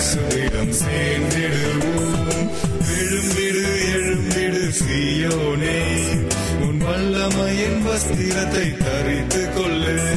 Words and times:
இயேசுவிடம் 0.00 0.72
சேர்ந்திடுவோம். 0.72 2.50
எழும்பிடு 3.00 3.64
எழும்பிடு 3.94 4.62
சியோனே. 4.70 5.80
உன் 6.60 6.80
வல்லமையின் 6.80 7.82
வஸ்திரத்தை 7.82 8.76
தரித்து 8.76 9.48
கொள்ளு 9.52 10.16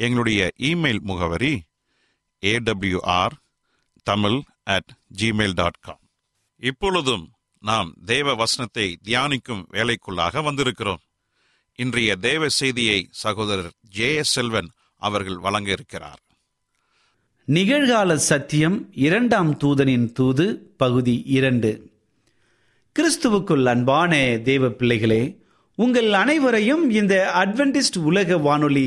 எங்களுடைய 0.00 0.40
இமெயில் 0.58 1.00
முகவரி 1.00 1.54
AWR 2.42 3.34
Tamil 4.06 4.38
at 4.64 4.90
Gmail 5.20 5.54
dot 5.54 5.80
com 5.80 6.02
இப்பொழுதும் 6.62 7.24
நாம் 7.62 7.88
தேவ 8.04 8.34
வசனத்தை 8.34 8.86
தியானிக்கும் 9.04 9.62
வேலைக்குள்ளாக 9.72 10.42
வந்திருக்கிறோம். 10.46 11.02
இன்றைய 11.78 12.16
தேவ 12.16 12.48
செய்தியை 12.48 13.08
சகோதரர் 13.10 13.72
ஜே 13.88 14.08
எஸ் 14.14 14.32
செல்வன் 14.32 14.70
அவர்கள் 15.02 15.38
வழங்க 15.38 15.70
இருக்கிறார். 15.70 16.20
நிகழ்கால 17.48 18.14
சத்தியம் 18.14 18.78
இரண்டாம் 19.06 19.52
தூதனின் 19.58 20.12
தூது 20.12 20.74
பகுதி 20.76 21.22
இரண்டு. 21.38 21.70
கிறிஸ்துவுக்குள் 22.96 23.64
அன்பான 23.64 24.12
தேவ 24.44 24.70
பிள்ளைகளே 24.70 25.22
உங்கள் 25.78 26.12
அனைவரையும் 26.12 26.90
இந்த 26.90 27.14
அட்வென்டிஸ்ட் 27.34 27.98
உலக 28.10 28.38
வானொலி 28.38 28.86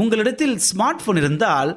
உங்களிடத்தில் 0.00 0.54
ஸ்மார்ட் 0.68 1.04
போன் 1.04 1.20
இருந்தால் 1.22 1.70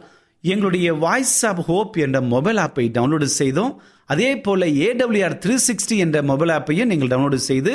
எங்களுடைய 0.51 0.87
வாய்ஸ் 1.03 1.39
ஆப் 1.49 1.61
ஹோப் 1.67 1.95
என்ற 2.05 2.17
மொபைல் 2.33 2.59
ஆப்பை 2.63 2.85
டவுன்லோடு 2.97 3.27
செய்தோம். 3.39 3.73
அதே 4.11 4.29
போல 4.45 4.67
ஏடபிள்யூஆர் 4.87 5.37
த்ரீ 5.43 5.55
சிக்ஸ்டி 5.67 5.95
என்ற 6.05 6.17
மொபைல் 6.31 6.53
ஆப்பையும் 6.57 6.91
நீங்கள் 6.91 7.11
டவுன்லோடு 7.13 7.39
செய்து 7.49 7.73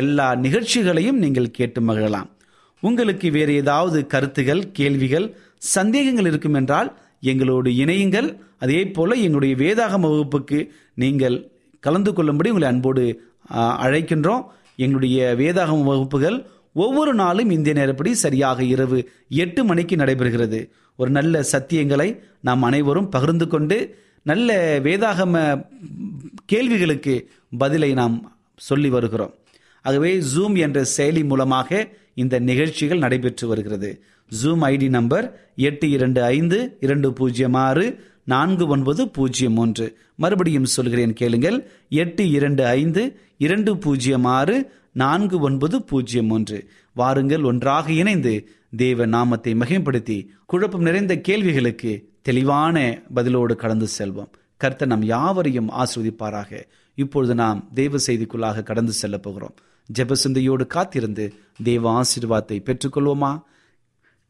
எல்லா 0.00 0.28
நிகழ்ச்சிகளையும் 0.44 1.18
நீங்கள் 1.24 1.54
கேட்டு 1.58 1.80
மகிழலாம். 1.88 2.28
உங்களுக்கு 2.82 3.28
வேறு 3.36 3.52
ஏதாவது 3.62 3.98
கருத்துகள் 4.14 4.62
கேள்விகள் 4.78 5.26
சந்தேகங்கள் 5.76 6.28
இருக்கும் 6.30 6.58
என்றால் 6.60 6.90
எங்களோடு 7.30 7.70
இணையுங்கள். 7.82 8.28
அதே 8.64 8.80
போல 8.96 9.14
எங்களுடைய 9.26 9.54
வேதாகம 9.62 10.08
வகுப்புக்கு 10.12 10.58
நீங்கள் 11.02 11.36
கலந்து 11.84 12.10
கொள்ளும்படி 12.12 12.50
உங்களை 12.52 12.68
அன்போடு 12.72 13.04
அழைக்கின்றோம். 13.86 14.44
எங்களுடைய 14.84 15.18
வேதாகம 15.40 15.84
வகுப்புகள் 15.90 16.38
ஒவ்வொரு 16.84 17.12
நாளும் 17.14 17.50
இந்திய 17.50 17.74
நேரப்படி 17.80 18.10
சரியாக 18.24 18.58
இரவு 18.74 18.98
எட்டு 19.42 19.60
மணிக்கு 19.64 19.96
நடைபெறுகிறது. 19.96 20.60
ஒரு 20.96 21.10
நல்ல 21.10 21.34
சத்தியங்களை 21.52 22.08
நாம் 22.40 22.62
அனைவரும் 22.62 23.08
பகிர்ந்து 23.08 23.46
கொண்டு 23.46 23.76
நல்ல 24.22 24.78
வேதாகம 24.80 25.34
கேள்விகளுக்கு 26.44 27.14
பதிலை 27.58 27.90
நாம் 27.92 28.16
சொல்லி 28.68 28.88
வருகிறோம். 28.88 29.34
ஆகவே 29.82 30.10
ஜூம் 30.32 30.56
என்ற 30.58 30.78
செயலி 30.96 31.22
மூலமாக 31.24 31.88
இந்த 32.14 32.38
நிகழ்ச்சிகள் 32.50 33.04
நடைபெற்று 33.04 33.48
வருகிறது. 33.48 33.90
ஜூம் 34.30 34.62
ஐடி 34.70 34.88
நம்பர் 34.88 35.26
எட்டு 35.68 35.86
இரண்டு 35.96 36.20
ஐந்து 36.22 36.58
இரண்டு 36.80 37.08
பூஜ்ஜியம் 37.12 37.58
ஆறு 37.66 37.86
நான்கு 38.24 38.64
ஒன்பது 38.66 39.02
பூஜ்ஜியம் 39.08 39.56
ஒன்று. 39.56 39.86
மறுபடியும் 40.16 40.72
சொல்கிறேன் 40.76 41.12
கேளுங்கள். 41.12 41.58
எட்டு 41.88 42.22
இரண்டு 42.38 42.62
ஐந்து 42.78 43.02
இரண்டு 43.38 43.72
பூஜ்ஜியம் 43.84 44.26
ஆறு 44.38 44.56
நான்கு 45.02 45.38
ஒன்பது 45.38 45.82
பூஜ்ஜியம் 45.82 46.30
ஒன்று. 46.30 46.58
வாருங்கள் 46.94 47.42
ஒன்றாக 47.42 47.92
இணைந்து 47.92 48.34
தேவ 48.76 49.06
நாமத்தை 49.06 49.54
மகிமைப்படுத்தி 49.54 50.26
குழப்பம் 50.46 50.82
நிறைந்த 50.82 51.16
கேள்விகளுக்கு 51.16 51.92
தெளிவான 52.22 52.76
பதிலோடு 53.14 53.54
கடந்து 53.54 53.86
செல்வோம். 53.98 54.30
கர்த்தர் 54.56 54.88
நம் 54.88 55.02
யாவரையும் 55.02 55.70
ஆஸ்வதிப்பாராக 55.70 56.62
இப்பொழுது 56.94 57.34
நாம் 57.34 57.68
தேவ 57.74 57.96
செய்திக்குள்ளாக 58.06 58.62
கடந்து 58.62 58.92
செல்ல 58.92 59.18
போகிறோம். 59.18 59.54
ஜெபசிந்தையோடு 59.98 60.66
காத்திருந்து 60.66 61.34
தேவ 61.62 62.00
ஆசீர்வாதத்தை 62.00 62.58
பெற்றுக்கொள்வோமா? 62.68 63.32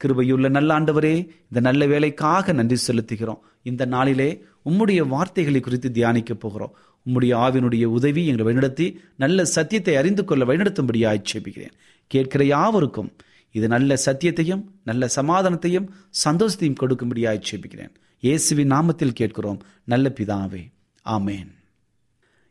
கிருபையுள்ள 0.01 0.49
நல்ல 0.49 0.81
ஆண்டவரே 0.81 1.15
இந்த 1.43 1.61
நல்ல 1.61 1.87
வேலைக்காக 1.87 2.53
நன்றி 2.53 2.77
செலுத்துகிறோம். 2.87 3.43
இந்த 3.63 3.85
நாளிலே 3.85 4.45
உம்முடைய 4.65 5.01
வார்த்தைகளை 5.09 5.61
குறித்து 5.61 5.91
தியானிக்க 5.91 6.35
போகிறோம். 6.35 6.75
உம்முடைய 7.07 7.33
ஆவினுடைய 7.47 7.85
உதவி 7.85 8.27
எங்களை 8.27 8.47
வழிநடத்தி 8.47 8.97
நல்ல 9.17 9.45
சத்தியத்தை 9.45 9.97
அறிந்து 9.97 10.25
கொள்ள 10.25 10.45
வழிநடத்தும்படி 10.45 11.01
ஆட்சேபிக்கிறேன் 11.13 11.77
கேட்கிற 12.07 12.45
யாவருக்கும் 12.45 13.13
இது 13.51 13.69
நல்ல 13.69 13.95
சத்தியத்தையும் 14.05 14.65
நல்ல 14.85 15.07
சமாதானத்தையும் 15.17 15.87
சந்தோஷத்தையும் 16.25 16.81
கொடுக்கும்படி 16.81 17.25
ஆட்சேபிக்கிறேன் 17.25 17.95
இயேசுவின் 18.21 18.71
நாமத்தில் 18.71 19.13
கேட்கிறோம். 19.13 19.63
நல்ல 19.85 20.13
பிதாவே 20.15 20.63
ஆமேன். 21.05 21.49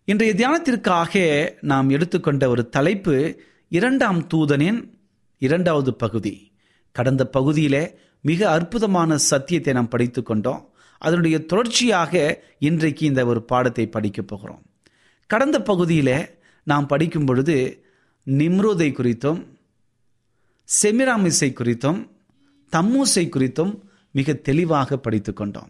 இன்றைய 0.05 0.33
தியானத்திற்காக 0.33 1.13
நாம் 1.62 1.89
எடுத்துக்கொண்ட 1.89 2.50
ஒரு 2.50 2.69
தலைப்பு 2.69 3.15
இரண்டாம் 3.67 4.27
தூதனின் 4.33 4.79
இரண்டாவது 5.38 5.93
பகுதி. 5.93 6.51
கடந்த 6.91 7.27
பகுதியிலே 7.27 7.83
மிக 8.21 8.50
அற்புதமான 8.50 9.17
சத்தியத்தை 9.17 9.74
நாம் 9.74 9.88
படித்து 9.88 10.24
கொண்டோம் 10.24 10.62
அதனுடைய 10.97 11.45
தொடர்ச்சியாக 11.45 12.43
இன்றைக்கு 12.59 13.05
இந்த 13.05 13.25
ஒரு 13.25 13.43
பாடத்தை 13.43 13.87
படிக்கப் 13.87 14.27
போகிறோம். 14.27 14.61
கடந்த 15.27 15.61
பகுதியில் 15.61 16.39
நாம் 16.63 16.87
படிக்கும் 16.87 17.25
பொழுது 17.25 17.85
நிம்ரோதை 18.27 18.91
குறித்தும் 18.91 19.45
செமிராமிசை 20.81 21.53
குறித்தும் 21.53 22.09
தம்மூசை 22.71 23.29
குறித்தும் 23.29 23.79
மிக 24.11 24.33
தெளிவாக 24.33 24.97
படித்து 24.97 25.33
கொண்டோம். 25.33 25.69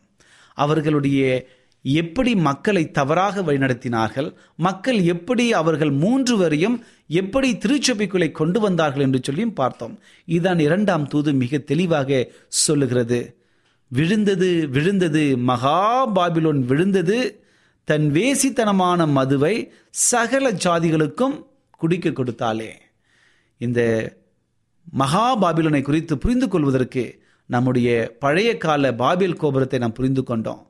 அவர்களுடைய 0.54 1.48
எப்படி 1.84 2.36
மக்களை 2.36 2.92
தவறாக 2.92 3.42
வழிநடத்தினார்கள் 3.42 4.34
மக்கள் 4.56 5.02
எப்படி 5.02 5.54
அவர்கள் 5.54 5.92
மூன்று 5.92 6.38
வரையும் 6.38 6.84
எப்படி 7.08 7.54
திருச்சபைக்குள்ளே 7.54 8.32
கொண்டு 8.32 8.60
வந்தார்கள் 8.60 9.02
என்று 9.02 9.20
சொல்லியும் 9.24 9.54
பார்த்தோம். 9.54 10.00
இதுதான் 10.26 10.60
இரண்டாம் 10.60 11.08
தூது 11.08 11.34
மிக 11.34 11.58
தெளிவாக 11.58 12.32
சொல்லுகிறது. 12.48 13.38
விழுந்தது 13.96 14.52
விழுந்தது. 14.76 15.24
மகா 15.50 15.80
பாபிலோன் 16.16 16.62
விழுந்தது. 16.70 17.18
தன் 17.88 18.06
வேசித்தனமான 18.16 19.08
மதுவை 19.18 19.56
சகல 20.10 20.46
ஜாதிகளுக்கும் 20.66 21.36
குடிக்க 21.82 22.10
கொடுத்தாலே 22.10 22.72
இந்த 23.62 23.80
மகா 25.02 25.26
பாபிலனை 25.42 25.82
குறித்து 25.82 26.14
புரிந்து 26.24 26.48
கொள்வதற்கு 26.48 27.04
நம்முடைய 27.50 27.90
பழைய 28.24 28.50
கால 28.64 28.92
பாபில் 29.02 29.40
கோபுரத்தை 29.42 29.80
நாம் 29.80 29.98
புரிந்து 30.00 30.24
கொண்டோம். 30.24 30.62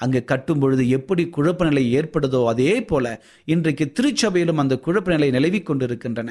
அங்கே 0.00 0.20
கட்டும் 0.30 0.60
பொழுது 0.62 0.82
எப்படி 0.96 1.22
குழப்ப 1.36 1.68
நிலை 1.68 1.84
ஏற்படுதோ 1.98 2.40
அதே 2.52 2.72
போல 2.90 3.06
இன்றைக்கு 3.54 3.84
திருச்சபையிலும் 3.96 4.60
அந்த 4.62 4.74
குழப்ப 4.86 5.08
நிலை 5.14 5.28
நிலவிக் 5.36 5.68
கொண்டிருக்கின்றன. 5.68 6.30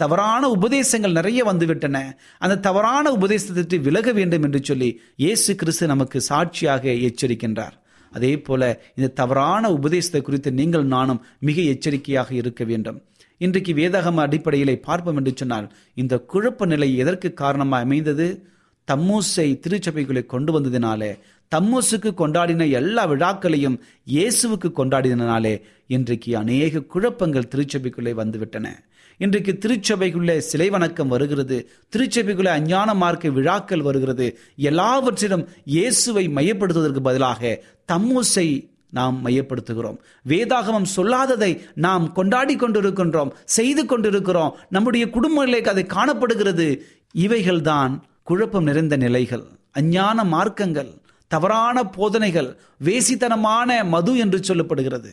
தவறான 0.00 0.42
உபதேசங்கள் 0.56 1.16
நிறைய 1.18 1.40
வந்துவிட்டன. 1.50 1.96
அந்த 2.38 2.60
தவறான 2.66 3.12
உபதேசத்தை 3.18 3.78
விலக 3.86 4.12
வேண்டும் 4.18 4.44
என்று 4.46 4.60
சொல்லி 4.64 4.90
இயேசு 5.24 5.50
கிறிஸ்து 5.60 5.86
நமக்கு 5.92 6.20
சாட்சியாக 6.30 6.94
எச்சரிக்கின்றார். 7.08 7.76
அதே 8.12 8.32
போல 8.46 8.62
இந்த 8.96 9.14
தவறான 9.20 9.70
உபதேசத்தை 9.78 10.20
குறித்து 10.22 10.50
நீங்கள் 10.60 10.86
நானும் 10.94 11.22
மிக 11.48 11.60
எச்சரிக்கையாக 11.74 12.30
இருக்க 12.40 12.62
வேண்டும். 12.64 12.98
இன்றைக்கு 13.40 13.72
வேதகம 13.78 14.22
அடிப்படையிலே 14.26 14.74
பார்ப்போம் 14.88 15.18
என்று 15.20 15.32
சொன்னால் 15.40 15.68
இந்த 16.02 16.14
குழப்ப 16.32 16.66
நிலை 16.72 16.88
எதற்கு 17.02 17.28
காரணமாக 17.42 17.86
அமைந்தது? 17.86 18.26
தம்மூசை 18.88 19.46
திருச்சபைக்குள்ளே 19.64 20.22
கொண்டு 20.32 20.50
வந்ததினாலே 20.54 21.10
தம்மூசுக்கு 21.52 22.10
கொண்டாடின 22.20 22.66
எல்லா 22.78 23.02
விழாக்களையும் 23.10 23.76
இயேசுவுக்கு 24.14 24.68
கொண்டாடினாலே 24.78 25.54
இன்றைக்கு 25.96 26.30
அநேக 26.42 26.82
குழப்பங்கள் 26.94 27.50
திருச்சபைக்குள்ளே 27.52 28.12
வந்துவிட்டன. 28.20 28.68
இன்றைக்கு 29.22 29.52
திருச்சபைக்குள்ளே 29.52 30.38
சிலை 30.38 30.70
வணக்கம் 30.70 31.08
வருகிறது. 31.08 31.70
திருச்சபைக்குள்ளே 31.96 32.46
அஞ்ஞான 32.46 32.94
மார்க்க 32.94 33.28
விழாக்கள் 33.28 33.82
வருகிறது. 33.82 34.38
எல்லாவற்றிலும் 34.56 35.48
இயேசுவை 35.64 36.28
மையப்படுத்துவதற்கு 36.28 37.00
பதிலாக 37.02 37.62
தம்மூசை 37.92 38.68
நாம் 38.90 39.26
மையப்படுத்துகிறோம். 39.26 39.98
வேதாகமம் 40.28 40.88
சொல்லாததை 40.96 41.60
நாம் 41.74 42.12
கொண்டாடி 42.12 42.56
கொண்டிருக்கின்றோம் 42.56 43.30
செய்து 43.44 43.86
கொண்டிருக்கிறோம். 43.86 44.56
நம்முடைய 44.70 45.10
குடும்பங்களுக்கு 45.10 45.70
அது 45.70 45.86
காணப்படுகிறது. 45.86 46.84
இவைகள்தான் 47.18 48.00
குழப்பம் 48.22 48.64
நிறைந்த 48.64 48.96
நிலைகள் 48.96 49.44
அஞ்ஞான 49.70 50.24
மார்க்கங்கள் 50.24 50.92
தவறான 51.28 51.84
போதனைகள் 51.84 52.56
வேசித்தனமான 52.84 53.84
மது 53.84 54.18
என்று 54.18 54.38
சொல்லப்படுகிறது. 54.38 55.12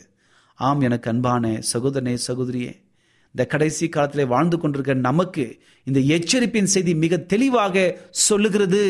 ஆம் 0.55 0.81
எனக்கு 0.81 1.09
அன்பான 1.09 1.59
சகோதரனே 1.73 2.17
சகோதரியே 2.27 2.87
இந்த 3.31 3.45
கடைசி 3.45 3.89
காலத்தில் 3.89 4.25
வாழ்ந்து 4.25 4.57
கொண்டிருக்கிற 4.59 5.00
நமக்கு 5.00 5.59
இந்த 5.83 6.00
எச்சரிப்பின் 6.00 6.71
செய்தி 6.74 6.95
மிக 6.95 7.17
தெளிவாக 7.17 7.98
சொல்லுகிறது. 8.09 8.83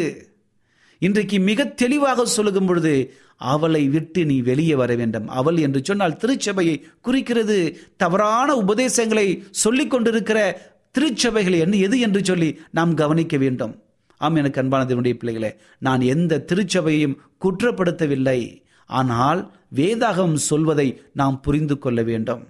இன்றைக்கு 0.99 1.39
மிக 1.39 1.65
தெளிவாக 1.65 2.25
சொல்லுகும் 2.37 2.65
பொழுது 2.65 3.13
அவளை 3.37 3.87
விட்டு 3.87 4.25
நீ 4.25 4.41
வெளியே 4.41 4.75
வர 4.75 4.95
வேண்டும். 4.95 5.27
அவள் 5.27 5.57
என்று 5.57 5.79
சொன்னால் 5.83 6.15
திருச்சபையை 6.15 6.81
குறிக்கிறது. 7.01 7.77
தவறான 7.97 8.55
உபதேசங்களை 8.55 9.43
சொல்லிக் 9.51 9.89
கொண்டிருக்கிற 9.89 10.39
திருச்சபைகள் 10.91 11.53
என்ன 11.53 11.75
எது 11.75 11.99
என்று 11.99 12.23
சொல்லி 12.23 12.59
நாம் 12.71 12.93
கவனிக்க 12.93 13.37
வேண்டும். 13.37 13.83
ஆம் 14.17 14.35
எனக்கு 14.35 14.61
அன்பானதனுடைய 14.61 15.13
பிள்ளைகளே 15.13 15.55
நான் 15.79 16.01
எந்த 16.01 16.45
திருச்சபையையும் 16.47 17.17
குற்றப்படுத்தவில்லை. 17.41 18.63
ஆனால் 18.85 19.51
வேதாகம் 19.75 20.33
சொல்வதை 20.33 21.01
நாம் 21.13 21.41
புரிந்து 21.41 21.77
கொள்ள 21.77 22.01
வேண்டும். 22.03 22.47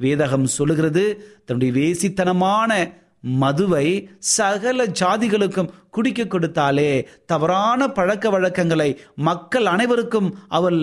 வேதகம் 0.00 0.44
சொல்லுகிறது 0.44 1.04
தன்னுடைய 1.44 1.72
வேசித்தனமான 1.78 2.72
மதுவை 3.20 3.86
சகல 4.18 4.86
ஜாதிகளுக்கும் 5.00 5.70
குடிக்க 5.90 6.24
கொடுத்தாலே 6.24 6.90
தவறான 7.26 7.88
பழக்க 7.88 8.30
வழக்கங்களை 8.30 8.90
மக்கள் 9.14 9.66
அனைவருக்கும் 9.66 10.38
அவள் 10.48 10.80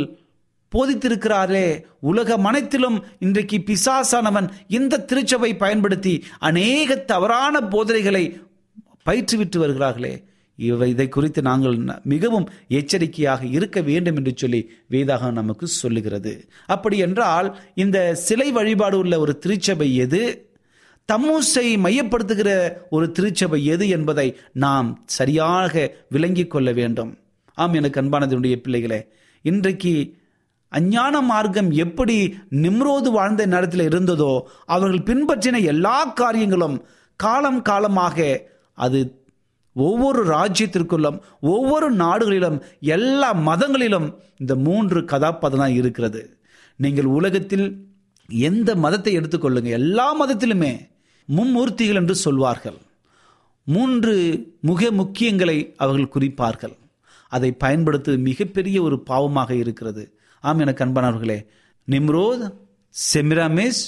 போதித்திருக்கிறாரே 0.71 1.67
உலகம் 2.01 2.45
அனைத்திலும் 2.45 3.05
இன்றைக்கு 3.19 3.57
பிசாசானவன் 3.65 4.47
இந்த 4.67 4.99
திருச்சபை 4.99 5.55
பயன்படுத்தி 5.55 6.23
அநேக 6.39 6.95
தவறான 6.95 7.61
போதனைகளை 7.61 8.23
பயிற்றுவிட்டு 9.05 9.57
வருகிறார்களே. 9.57 10.13
இவை 10.59 10.89
இதை 10.89 11.07
குறித்து 11.09 11.41
நாங்கள் 11.41 11.77
மிகவும் 12.03 12.47
எச்சரிக்கையாக 12.69 13.45
இருக்க 13.45 13.81
வேண்டும் 13.81 14.15
என்று 14.15 14.33
சொல்லி 14.35 14.61
வேதாகம் 14.89 15.31
நமக்கு 15.31 15.67
சொல்லுகிறது. 15.67 16.33
அப்படி 16.65 16.97
என்றால் 16.97 17.49
இந்த 17.75 17.97
சிலை 18.15 18.51
வழிபாடு 18.51 18.97
உள்ள 18.97 19.19
ஒரு 19.19 19.35
திருச்சபை 19.37 19.89
எது? 19.95 20.21
தம்மூசை 21.09 21.65
மையப்படுத்துகிற 21.85 22.49
ஒரு 22.89 23.07
திருச்சபை 23.11 23.59
எது 23.65 23.87
என்பதை 23.89 24.27
நாம் 24.53 24.89
சரியாக 25.05 25.73
விளங்கிக் 26.09 26.51
கொள்ள 26.51 26.71
வேண்டும். 26.71 27.11
ஆம் 27.57 27.73
எனக்கு 27.73 28.01
அன்பானதனுடைய 28.01 28.55
பிள்ளைகளே 28.55 29.01
இன்றைக்கு 29.45 29.93
அஞ்ஞான 30.71 31.15
மார்க்கம் 31.21 31.69
எப்படி 31.71 32.15
நிம்ரோது 32.61 33.09
வாழ்ந்த 33.11 33.45
நேரத்தில் 33.45 33.83
இருந்ததோ 33.89 34.31
அவர்கள் 34.65 35.05
பின்பற்றின 35.09 35.61
எல்லா 35.63 35.97
காரியங்களும் 36.13 36.77
காலம் 37.19 37.61
காலமாக 37.61 38.17
அது 38.77 38.99
ஒவ்வொரு 39.75 40.21
ராஜ்யத்திற்குள்ளும் 40.25 41.19
ஒவ்வொரு 41.41 41.91
நாடுகளிலும் 41.91 42.63
எல்லா 42.79 43.33
மதங்களிலும் 43.33 44.07
இந்த 44.37 44.55
மூன்று 44.55 45.05
கதாபாத்திரம் 45.05 45.73
இருக்கிறது. 45.73 46.37
நீங்கள் 46.75 47.05
உலகத்தில் 47.05 47.67
எந்த 48.27 48.75
மதத்தை 48.75 49.17
எடுத்துக்கொள்ளுங்க 49.17 49.69
எல்லா 49.69 50.07
மதத்திலுமே 50.21 50.73
மும்மூர்த்திகள் 51.35 51.93
என்று 51.93 52.15
சொல்வார்கள். 52.15 52.77
மூன்று 53.63 54.13
முக 54.61 54.91
முக்கியங்களை 54.91 55.73
அவர்கள் 55.77 56.13
குறிப்பார்கள். 56.13 56.75
அதை 57.29 57.51
பயன்படுத்துவது 57.51 58.23
மிகப்பெரிய 58.23 58.81
ஒரு 58.81 59.03
பாவமாக 59.09 59.51
இருக்கிறது. 59.51 60.03
ஆம் 60.41 60.59
எனக்கு 60.59 60.85
அன்பானவர்களே 60.85 61.45
நிம்ரோத் 61.91 62.53
செமிராமிஸ் 63.13 63.81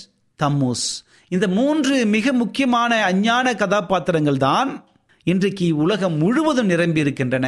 தம்மூஸ். 0.44 0.88
இந்த 1.28 1.48
மூன்று 1.48 2.06
மிக 2.06 2.34
முக்கியமான 2.34 3.04
அஞ்ஞான 3.04 3.56
கதாபாத்திரங்கள் 3.56 4.38
தான் 4.38 4.86
இன்றைக்கு 5.32 5.66
உலகம் 5.84 6.14
முழுவதும் 6.18 6.70
நிரம்பி 6.72 7.00
இருக்கின்றன 7.04 7.48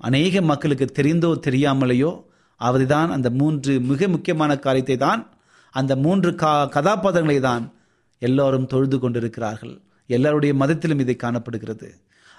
அநேக 0.00 0.40
மக்களுக்கு 0.50 0.86
தெரிந்தோ 0.98 1.30
தெரியாமலேயோ 1.46 2.12
அவர்தான் 2.60 3.10
அந்த 3.16 3.28
மூன்று 3.30 3.72
மிக 3.88 4.08
முக்கியமான 4.08 4.52
காரியத்தை 4.56 4.96
தான் 4.96 5.22
அந்த 5.74 5.96
மூன்று 6.04 6.30
கா 6.34 6.52
கதாபாத்திரங்களை 6.76 7.40
தான் 7.40 7.64
எல்லோரும் 8.22 8.66
தொழுது 8.66 8.98
கொண்டிருக்கிறார்கள். 8.98 9.74
எல்லாருடைய 10.10 10.54
மதத்திலும் 10.54 11.02
இதை 11.04 11.16
காணப்படுகிறது. 11.16 11.90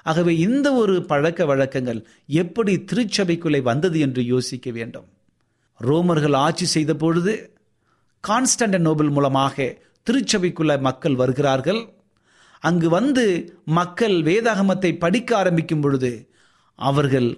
ஆகவே 0.05 0.33
இந்த 0.37 0.67
ஒரு 0.73 0.95
பழக்க 1.11 1.45
வழக்கங்கள் 1.45 2.01
எப்படி 2.43 2.75
திருச்சபைக்குள்ளே 2.91 3.61
வந்தது 3.61 3.99
என்று 3.99 4.23
யோசிக்க 4.25 4.67
வேண்டும். 4.71 5.07
ரோமர்கள் 5.79 6.39
ஆட்சி 6.45 6.69
செய்த 6.75 6.95
பொழுது 6.95 7.35
கான்ஸ்டன்ட 8.23 8.79
நோபல் 8.87 9.09
மூலமாக 9.09 9.69
திருச்சபைக்குள்ள 10.07 10.73
மக்கள் 10.89 11.21
வருகிறார்கள். 11.23 11.81
அங்கு 12.63 12.87
வந்து 12.89 13.25
மக்கள் 13.79 14.15
வேதாகமத்தை 14.21 14.91
படிக்க 14.97 15.37
ஆரம்பிக்கும் 15.37 15.81
பொழுது 15.81 16.11
அவர்கள் 16.79 17.29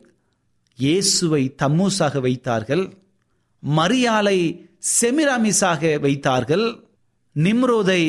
இயேசுவை 0.79 1.43
தம்மூசாக 1.63 2.19
வைத்தார்கள் 2.19 2.83
மரியாலை 3.63 4.39
செமிராமிஸாக 4.99 5.99
வைத்தார்கள் 5.99 6.65
நிம்ரோதை 7.35 8.01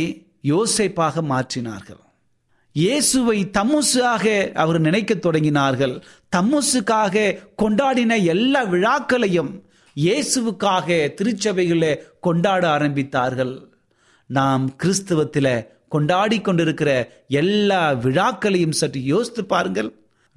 யோசைப்பாக 0.51 1.23
மாற்றினார்கள். 1.23 2.01
இயேசுவை 2.77 3.39
தம்முசாக 3.57 4.25
அவர் 4.53 4.79
நினைக்க 4.81 5.15
தொடங்கினார்கள். 5.15 5.95
தம்முசுக்காக 6.37 7.25
கொண்டாடின 7.63 8.17
எல்லா 8.25 8.63
விழாக்களையும் 8.65 9.53
இயேசுவுக்காக 9.97 10.89
திருச்சபைகளை 11.19 11.93
கொண்டாட 12.21 12.63
ஆரம்பித்தார்கள். 12.77 13.55
நாம் 14.31 14.65
கிறிஸ்தவத்தில் 14.77 15.55
கொண்டாடி 15.95 16.39
கொண்டிருக்கிற 16.41 16.91
எல்லா 17.41 17.81
விழாக்களையும் 18.05 18.79
சற்று 18.81 19.01
யோசித்து 19.13 19.45
பாருங்கள். 19.53 19.91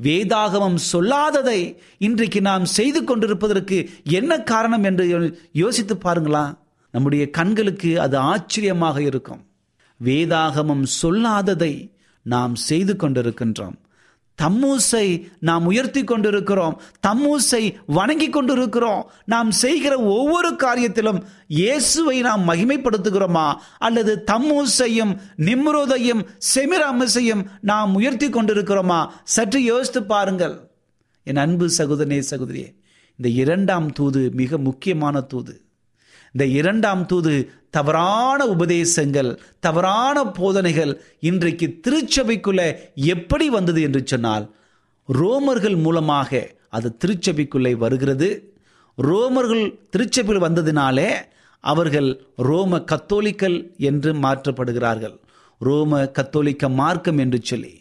வேதாகமம் 0.04 0.80
சொல்லாததை 0.92 1.60
இன்றைக்கு 2.08 2.40
நாம் 2.42 2.66
செய்து 2.78 3.00
கொண்டிருப்பதற்கு 3.04 3.78
என்ன 4.18 4.40
காரணம் 4.52 4.86
என்று 4.90 5.06
யோசித்து 5.62 5.96
பாருங்களா. 5.96 6.46
நம்முடைய 6.92 7.24
கண்களுக்கு 7.38 7.92
அது 8.06 8.18
ஆச்சரியமாக 8.32 8.98
இருக்கும். 9.02 9.42
வேதாகமம் 10.00 10.86
சொல்லாததை 11.02 11.74
நாம் 12.34 12.56
செய்து 12.70 12.94
கொண்டிருக்கின்றோம். 12.94 13.78
தம்மூசை 14.42 15.32
நாம் 15.40 15.66
உயர்த்தி 15.66 16.04
கொண்டிருக்கிறோம். 16.04 16.82
தம்மூசை 17.08 17.76
வணங்கி 17.86 18.30
கொண்டிருக்கிறோம். 18.30 19.12
நாம் 19.26 19.52
செய்கிற 19.52 19.98
ஒவ்வொரு 19.98 20.50
காரியத்திலும் 20.50 21.24
இயேசுவை 21.48 22.22
நாம் 22.22 22.50
மகிமைப்படுத்துகிறோமா? 22.50 23.54
அல்லது 23.78 24.24
தம்மூசையும் 24.32 25.18
நிம்ரோதையும் 25.38 26.28
செமிராமசையும் 26.56 27.46
நாம் 27.62 27.96
உயர்த்தி 27.96 28.30
கொண்டிருக்கிறோமா? 28.30 29.08
சற்று 29.24 29.64
யோசித்து 29.64 30.04
பாருங்கள். 30.04 30.72
என் 31.24 31.36
அன்பு 31.36 31.70
சகோதரனே 31.78 32.24
சகோதரியே 32.30 32.76
இந்த 33.18 33.30
இரண்டாம் 33.42 33.92
தூது 33.92 34.30
மிக 34.34 34.58
முக்கியமான 34.58 35.22
தூது. 35.22 35.65
இந்த 36.36 36.46
இரண்டாம் 36.60 37.06
தூது 37.06 37.34
தவறான 37.70 38.40
உபதேசங்கள் 38.46 39.30
தவறான 39.60 40.24
போதனைகள் 40.32 40.92
இன்றைக்கு 41.20 41.68
திருச்சபைக்குள்ள 41.86 42.62
எப்படி 42.96 43.50
வந்தது 43.50 43.82
என்று 43.82 44.02
சொன்னால் 44.06 44.46
ரோமர்கள் 45.10 45.78
மூலமாக 45.78 46.32
அது 46.70 46.90
திருச்சபைக்குள்ளே 47.06 47.74
வருகிறது. 47.76 48.30
ரோமர்கள் 48.98 49.64
திருச்சபையில் 49.90 50.46
வந்ததினாலே 50.46 51.10
அவர்கள் 51.64 52.10
ரோம 52.50 52.80
கத்தோலிக்கல் 52.92 53.58
என்று 53.78 54.14
மாற்றப்படுகிறார்கள். 54.14 55.16
ரோம 55.62 56.06
கத்தோலிக்க 56.06 56.70
மார்க்கம் 56.82 57.18
என்று 57.18 57.42
சொல்லி 57.44 57.74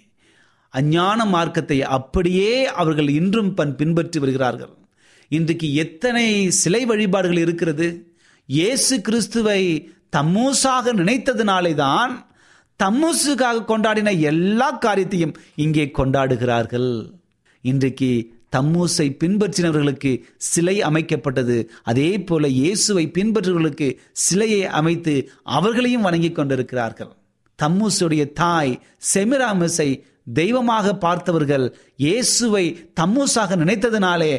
அஞ்ஞான 0.75 1.25
மார்க்கத்தை 1.25 1.83
அப்படியே 1.83 2.51
அவர்கள் 2.67 3.09
இன்றும் 3.09 3.55
பன் 3.55 3.77
பின்பற்றி 3.77 4.19
வருகிறார்கள். 4.19 4.75
இன்றைக்கு 5.31 5.69
எத்தனை 5.75 6.51
சிலை 6.63 6.85
வழிபாடுகள் 6.85 7.37
இருக்கிறது? 7.37 7.89
இயேசு 8.49 8.95
கிறிஸ்துவை 9.01 9.61
தம்மூசாக 10.17 10.93
நினைத்ததினாலே 11.01 11.75
தான் 11.75 12.13
தம்மூசுக்காக 12.81 13.65
கொண்டாடின 13.71 14.13
எல்லா 14.31 14.69
காரியத்தையும் 14.85 15.35
இங்கே 15.65 15.85
கொண்டாடுகிறார்கள். 15.99 16.91
இன்றைக்கு 17.65 18.11
தம்மூசை 18.57 19.07
பின்பற்றினவர்களுக்கு 19.21 20.13
சிலை 20.51 20.77
அமைக்கப்பட்டது. 20.89 21.57
அதே 21.91 22.11
போல 22.29 22.49
இயேசுவை 22.49 23.05
பின்பற்றுவர்களுக்கு 23.17 23.89
சிலையை 24.27 24.63
அமைத்து 24.81 25.15
அவர்களையும் 25.57 26.07
வணங்கி 26.09 26.31
கொண்டிருக்கிறார்கள். 26.33 27.13
தம்மூசுடைய 27.59 28.25
தாய் 28.43 28.75
செமிராமஸை 29.13 29.89
தெய்வமாக 30.41 30.95
பார்த்தவர்கள் 31.07 31.67
இயேசுவை 32.05 32.65
தம்மூசாக 33.01 33.57
நினைத்ததினாலே 33.63 34.33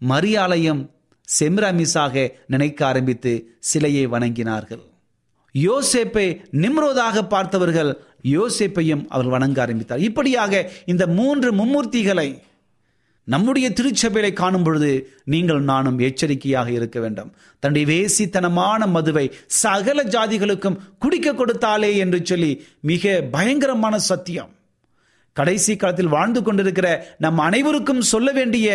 மரியாலையும் 0.00 0.82
செம்ராமிஸாக 1.38 2.32
நினைக்க 2.46 2.86
ஆரம்பித்து 2.86 3.56
சிலையை 3.58 4.06
வணங்கினார்கள். 4.06 4.84
யோசேப்பை 5.54 6.40
நிம்ரோதாக 6.52 7.22
பார்த்தவர்கள் 7.28 8.02
யோசேப்பையும் 8.22 9.06
அவர் 9.08 9.26
வணங்க 9.26 9.60
ஆரம்பித்தார். 9.62 10.00
இப்படியாக 10.00 10.70
இந்த 10.86 11.06
மூன்று 11.06 11.52
மும்மூர்த்திகளை 11.52 12.42
நம்முடைய 13.24 13.70
திருச்சபையை 13.70 14.32
காணும் 14.32 14.62
பொழுது 14.62 15.12
நீங்கள் 15.24 15.60
நானும் 15.60 15.98
எச்சரிக்கையாக 15.98 16.70
இருக்க 16.70 17.00
வேண்டும். 17.00 17.34
தன்னுடைய 17.58 17.86
வேசித்தனமான 17.92 18.86
மதுவை 18.86 19.34
சகல 19.46 20.04
ஜாதிகளுக்கும் 20.04 20.78
குடிக்க 20.98 21.32
கொடுத்தாலே 21.32 21.96
என்று 21.96 22.20
சொல்லி 22.24 22.64
மிக 22.80 23.22
பயங்கரமான 23.30 23.98
சத்தியம். 23.98 24.50
கடைசி 25.32 25.76
காலத்தில் 25.76 26.14
வாழ்ந்து 26.16 26.42
கொண்டிருக்கிற 26.42 27.16
நம் 27.18 27.38
அனைவருக்கும் 27.38 28.00
சொல்ல 28.00 28.32
வேண்டிய 28.32 28.68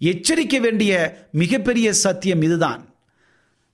எச்சரிக்க 0.00 0.56
வேண்டிய 0.60 0.92
மிகப்பெரிய 1.32 1.92
சத்தியம் 2.04 2.42
இதுதான். 2.42 2.82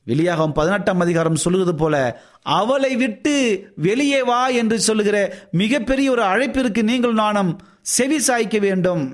வெளியாகும் 0.06 0.52
பதினெட்டாம் 0.52 1.00
அதிகாரம் 1.00 1.42
சொல்லுவது 1.44 1.74
போல 1.74 1.94
அவளை 2.42 2.96
விட்டு 2.96 3.34
வெளியே 3.76 4.22
வா 4.22 4.40
என்று 4.60 4.76
சொல்லுகிற 4.80 5.16
மிகப்பெரிய 5.50 6.10
ஒரு 6.10 6.22
அழைப்பிற்கு 6.22 6.82
நீங்கள் 6.82 7.12
நானும் 7.12 7.52
செவி 7.82 8.18
சாய்க்க 8.18 8.58
வேண்டும். 8.58 9.04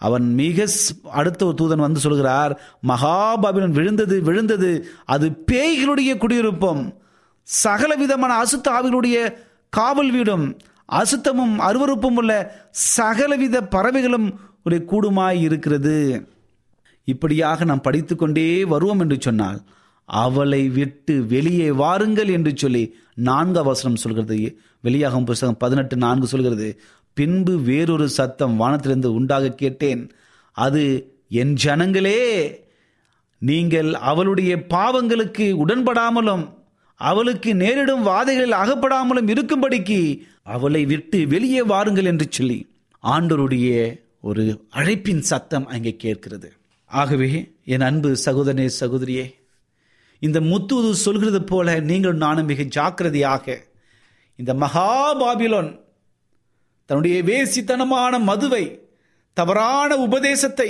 அவன் 0.00 0.26
மிக 0.34 0.66
அடுத்த 1.10 1.40
ஒரு 1.46 1.56
தூதன் 1.58 1.84
வந்து 1.86 2.00
சொல்கிறார் 2.00 2.52
மகாபாபிலன் 2.88 3.76
விழுந்தது 3.78 4.16
விழுந்தது 4.22 4.70
அது 5.04 5.26
பேய்களுடைய 5.52 6.10
குடியிருப்பும் 6.18 6.82
சகல 7.48 7.94
விதமான 7.94 8.32
அசுத்த 8.44 8.68
ஆவிகளுடைய 8.76 9.16
காவல் 9.72 10.10
வீடும் 10.10 10.44
அசுத்தமும் 10.92 11.54
அருவறுப்பும் 11.58 12.18
உள்ள 12.20 12.32
சகலவித 12.96 13.56
பறவைகளும் 13.74 14.28
ஒரு 14.66 14.76
கூடுமாய் 14.90 15.40
இருக்கிறது. 15.46 15.96
இப்படியாக 17.08 17.66
நாம் 17.70 17.82
படித்துக்கொண்டே 17.86 18.46
வருவோம் 18.72 19.02
என்று 19.02 19.16
சொன்னால் 19.20 19.58
அவளை 20.08 20.62
விட்டு 20.68 21.14
வெளியே 21.32 21.68
வாருங்கள் 21.80 22.30
என்று 22.36 22.52
சொல்லி 22.56 22.82
நான்கு 23.28 23.58
அவசரம் 23.58 24.00
சொல்கிறது. 24.02 24.38
வெளியாகும் 24.80 25.26
புஸ்தகம் 25.28 25.60
பதினெட்டு 25.62 25.96
நான்கு 25.96 26.26
சொல்கிறது 26.26 26.68
பின்பு 27.16 27.54
வேறொரு 27.68 28.06
சத்தம் 28.08 28.56
வானத்திலிருந்து 28.56 29.10
உண்டாக 29.18 29.52
கேட்டேன். 29.62 30.02
அது 30.56 30.82
என் 31.40 31.54
ஜனங்களே 31.64 32.20
நீங்கள் 33.42 33.90
அவளுடைய 34.10 34.52
பாவங்களுக்கு 34.74 35.46
உடன்படாமலும் 35.64 36.44
அவளுக்கு 37.00 37.50
நேரிடும் 37.54 38.06
வாதைகளில் 38.06 38.60
அகப்படாமலும் 38.62 39.30
இருக்கும்படிக்கு 39.32 40.00
அவளை 40.54 40.82
விட்டு 40.92 41.18
வெளியே 41.34 41.62
வாருங்கள் 41.72 42.10
என்று 42.12 42.26
சொல்லி 42.30 42.58
ஆண்டோருடைய 43.04 43.70
ஒரு 44.28 44.44
அழைப்பின் 44.70 45.24
சத்தம் 45.30 45.66
அங்கே 45.66 45.92
கேட்கிறது. 46.04 46.48
ஆகவே 46.90 47.30
என் 47.74 47.84
அன்பு 47.88 48.10
சகோதரனே 48.24 48.66
சகோதரியே 48.80 49.26
இந்த 50.22 50.38
முத்துது 50.50 50.90
சொல்கிறது 51.06 51.40
போல 51.42 51.74
நீங்கள் 51.90 52.16
நானும் 52.24 52.48
மிக 52.50 52.62
ஜாக்கிரதையாக 52.76 53.56
இந்த 54.38 54.52
மகாபாபிலோன் 54.54 55.70
தன்னுடைய 56.90 57.16
வேசித்தனமான 57.22 58.14
மதுவை 58.30 58.64
தவறான 59.36 59.90
உபதேசத்தை 59.96 60.68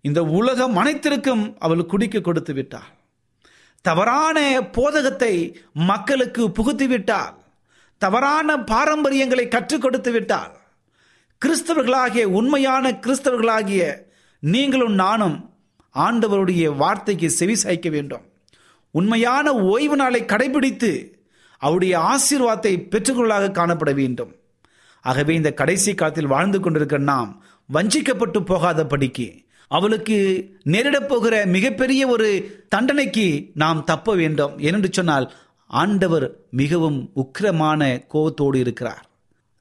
இந்த 0.00 0.20
உலகம் 0.38 0.76
அனைத்திற்கும் 0.76 1.44
அவள் 1.58 1.86
குடிக்க 1.86 2.20
கொடுத்து 2.20 2.52
விட்டாள். 2.54 2.90
தவறான 3.84 4.38
போதகத்தை 4.76 5.34
மக்களுக்கு 5.90 6.42
புகுத்தி 6.50 6.86
விட்டாள். 6.86 7.34
தவறான 8.02 8.56
பாரம்பரியங்களை 8.72 9.46
கற்றுக் 9.48 9.84
கொடுத்து 9.84 10.10
விட்டாள். 10.12 10.52
கிறிஸ்தவர்களாகிய 11.42 12.22
உண்மையான 12.22 12.90
கிறிஸ்தவர்களாகிய 12.90 13.94
நீங்களும் 14.40 14.94
நானும் 14.94 15.50
ஆண்டவருடைய 15.94 16.76
வார்த்தைக்கு 16.76 17.30
செவி 17.30 17.54
சாய்க்க 17.54 17.90
வேண்டும். 17.90 18.20
உண்மையான 18.90 19.54
ஓய்வு 19.54 19.96
நாளை 19.96 20.22
கடைபிடித்து 20.22 21.12
அவருடைய 21.58 21.98
ஆசீர்வாதத்தை 21.98 22.74
பெற்றுக்கொள்ளாக 22.88 23.50
காணப்பட 23.50 23.94
வேண்டும். 23.94 24.34
ஆகவே 25.00 25.34
இந்த 25.34 25.52
கடைசி 25.52 25.94
காலத்தில் 25.94 26.26
வாழ்ந்து 26.26 26.60
கொண்டிருக்கிற 26.60 27.02
நாம் 27.02 27.44
வஞ்சிக்கப்பட்டு 27.72 28.40
போகாத 28.40 28.86
படிக்கு 28.86 29.42
அவளுக்கு 29.68 30.50
நேரிடப் 30.64 31.08
போகிற 31.08 31.46
மிகப்பெரிய 31.46 32.06
ஒரு 32.06 32.60
தண்டனைக்கு 32.68 33.50
நாம் 33.54 33.84
தப்ப 33.84 34.14
வேண்டும். 34.14 34.58
ஏனென்று 34.58 34.90
சொன்னால் 34.90 35.32
ஆண்டவர் 35.66 36.32
மிகவும் 36.50 37.10
உக்கிரமான 37.16 38.06
கோபத்தோடு 38.06 38.58
இருக்கிறார். 38.58 39.10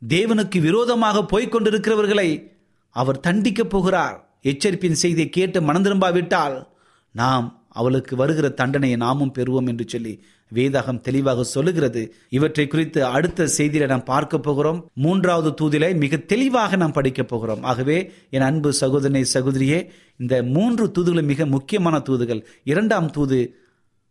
தேவனுக்கு 0.07 0.59
விரோதமாக 0.59 1.25
கொண்டிருக்கிறவர்களை 1.29 2.47
அவர் 2.89 3.19
தண்டிக்கப் 3.27 3.69
போகிறார். 3.69 4.39
எச்சரிப்பின் 4.41 4.95
செய்தியை 4.95 5.29
கேட்டு 5.29 5.61
மனந்திரும்பாவிட்டால் 5.61 6.67
நாம் 7.11 7.65
அவளுக்கு 7.69 8.15
வருகிற 8.15 8.49
தண்டனையை 8.49 8.97
நாமும் 8.97 9.33
பெறுவோம் 9.37 9.67
என்று 9.67 9.85
சொல்லி 9.87 10.23
வேதாகம் 10.53 10.99
தெளிவாக 10.99 11.43
சொல்லுகிறது. 11.43 12.13
இவற்றை 12.29 12.67
குறித்து 12.67 13.05
அடுத்த 13.05 13.49
செய்தியில 13.57 13.87
நாம் 13.87 14.03
பார்க்க 14.03 14.39
போகிறோம். 14.39 14.89
மூன்றாவது 14.93 15.49
தூதிலை 15.61 15.95
மிக 15.95 16.17
தெளிவாக 16.17 16.75
நாம் 16.75 16.91
படிக்க 16.91 17.23
போகிறோம். 17.23 17.63
ஆகவே 17.63 18.11
என் 18.29 18.41
அன்பு 18.41 18.73
சகோதரனை 18.73 19.25
சகோதரியே 19.33 19.89
இந்த 20.17 20.43
மூன்று 20.43 20.91
தூதுகளும் 20.99 21.23
மிக 21.23 21.45
முக்கியமான 21.45 21.99
தூதுகள். 21.99 22.45
இரண்டாம் 22.63 23.11
தூது 23.11 23.55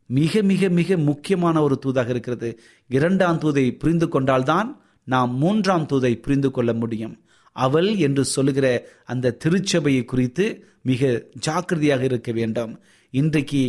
மிக 0.06 0.42
மிக 0.42 0.68
மிக 0.68 0.96
முக்கியமான 0.96 1.62
ஒரு 1.62 1.78
தூதாக 1.86 2.08
இருக்கிறது. 2.08 2.60
இரண்டாம் 2.88 3.38
தூதை 3.38 3.78
புரிந்து 3.78 4.08
கொண்டால்தான் 4.08 4.82
நாம் 5.12 5.32
மூன்றாம் 5.42 5.86
தூதை 5.90 6.12
புரிந்து 6.24 6.50
கொள்ள 6.50 6.70
முடியும். 6.82 7.14
அவள் 7.56 7.90
என்று 8.06 8.22
சொல்லுகிற 8.34 8.66
அந்த 9.12 9.36
திருச்சபையை 9.44 10.02
குறித்து 10.04 10.44
மிக 10.90 11.10
ஜாக்கிரதையாக 11.46 12.02
இருக்க 12.10 12.30
வேண்டும். 12.32 12.72
இன்றைக்கு 13.14 13.62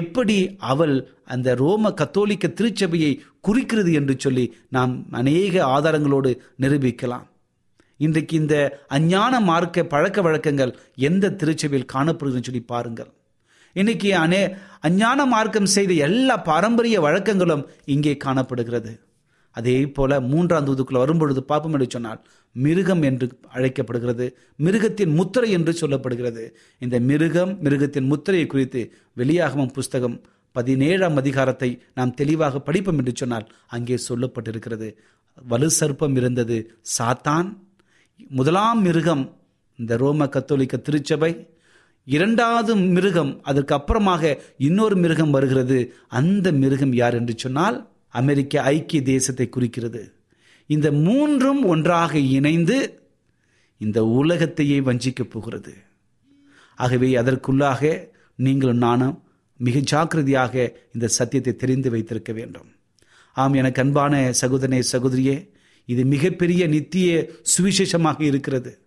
எப்படி 0.00 0.36
அவள் 0.72 0.94
அந்த 1.34 1.48
ரோம 1.62 1.90
கத்தோலிக்க 2.00 2.46
திருச்சபையை 2.58 3.12
குறிக்கிறது 3.40 3.90
என்று 3.98 4.14
சொல்லி 4.24 4.44
நாம் 4.76 4.92
அநேக 5.20 5.54
ஆதாரங்களோடு 5.76 6.30
நிரூபிக்கலாம். 6.62 7.26
இன்றைக்கு 8.00 8.34
இந்த 8.36 8.56
அஞ்ஞான 8.96 9.40
மார்க்க 9.50 9.84
பழக்க 9.92 10.18
வழக்கங்கள் 10.22 10.72
எந்த 11.08 11.34
திருச்சபையில் 11.40 11.92
காணப்படுதுன்னு 11.94 12.48
சொல்லி 12.48 12.62
பாருங்கள். 12.72 13.10
இன்னைக்கு 13.76 14.10
அனே 14.24 14.42
அஞ்ஞான 14.88 15.26
மார்க்கம் 15.32 15.72
செய்த 15.76 15.92
எல்லா 16.06 16.36
பாரம்பரிய 16.50 16.98
வழக்கங்களும் 17.06 17.64
இங்கே 17.94 18.14
காணப்படுகிறது. 18.26 18.92
அதே 19.58 19.76
போல 19.96 20.20
மூன்றாம் 20.30 20.66
தூதுக்குள்ள 20.66 20.98
வரும்பொழுது 21.02 21.40
பார்ப்போம் 21.50 21.74
என்று 21.76 21.88
சொன்னால் 21.94 22.20
மிருகம் 22.56 23.02
என்று 23.08 23.26
அழைக்கப்படுகிறது. 23.56 24.26
மிருகத்தின் 24.64 25.12
முத்திரை 25.18 25.50
என்று 25.56 25.72
சொல்லப்படுகிறது. 25.80 26.44
இந்த 26.84 26.96
மிருகம் 27.10 27.52
மிருகத்தின் 27.64 28.10
முத்திரையை 28.12 28.46
குறித்து 28.54 28.82
வெளியாகவும் 29.16 29.74
புஸ்தகம் 29.78 30.16
பதினேழாம் 30.56 31.18
அதிகாரத்தை 31.22 31.70
நாம் 31.98 32.16
தெளிவாக 32.20 32.60
படிப்போம் 32.68 33.00
என்று 33.00 33.12
சொன்னால் 33.14 33.46
அங்கே 33.76 33.96
சொல்லப்பட்டிருக்கிறது. 34.08 34.88
வலு 35.50 35.68
சர்ப்பம் 35.80 36.16
இருந்தது 36.20 36.56
சாத்தான். 36.96 37.48
முதலாம் 38.36 38.80
மிருகம் 38.86 39.24
இந்த 39.78 39.92
ரோம 40.02 40.26
கத்தோலிக்க 40.34 40.76
திருச்சபை. 40.86 41.32
இரண்டாவது 42.08 42.72
மிருகம் 42.96 43.32
அதற்கு 43.42 43.72
அப்புறமாக 43.74 44.22
இன்னொரு 44.66 44.96
மிருகம் 45.02 45.34
வருகிறது. 45.36 45.78
அந்த 46.18 46.46
மிருகம் 46.62 46.94
யார் 47.00 47.16
என்று 47.20 47.34
சொன்னால் 47.44 47.78
அமெரிக்க 48.08 48.62
ஐக்கிய 48.62 49.02
தேசத்தை 49.02 49.48
குறிக்கிறது. 49.48 50.12
இந்த 50.66 50.92
மூன்றும் 50.92 51.64
ஒன்றாக 51.64 52.18
இணைந்து 52.18 53.02
இந்த 53.78 54.04
உலகத்தையே 54.04 54.80
வஞ்சிக்கப் 54.80 55.30
போகிறது. 55.30 55.74
ஆகவே 56.76 57.14
அதற்குள்ளாக 57.14 58.08
நீங்களும் 58.34 58.76
நானும் 58.76 59.22
மிக 59.56 59.78
ஜாக்கிரதையாக 59.78 60.76
இந்த 60.92 61.08
சத்தியத்தை 61.08 61.56
தெரிந்து 61.56 61.90
வைத்திருக்க 61.90 62.32
வேண்டும். 62.32 62.66
ஆம் 63.32 63.52
எனக்கு 63.52 63.82
அன்பான 63.82 64.32
சகோதரனே 64.40 64.82
சகோதரியே 64.92 65.48
இது 65.84 66.04
மிகப்பெரிய 66.04 66.66
நித்திய 66.66 67.30
சுவிசேஷமாக 67.58 68.22
இருக்கிறது. 68.22 68.78